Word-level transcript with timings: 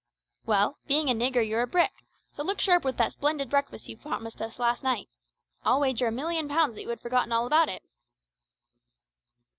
"Well, 0.47 0.79
being 0.87 1.11
a 1.11 1.13
nigger 1.13 1.47
you're 1.47 1.61
a 1.61 1.67
brick, 1.67 1.91
so 2.31 2.41
look 2.41 2.59
sharp 2.59 2.83
with 2.83 2.97
that 2.97 3.11
splendid 3.13 3.51
breakfast 3.51 3.87
you 3.87 3.97
promised 3.97 4.41
us 4.41 4.57
last 4.57 4.81
night. 4.83 5.09
I'll 5.63 5.79
wager 5.81 6.07
a 6.07 6.11
million 6.11 6.47
pounds 6.49 6.73
that 6.73 6.81
you 6.81 6.89
had 6.89 7.01
forgotten 7.01 7.31
all 7.31 7.45
about 7.45 7.69
it." 7.69 7.83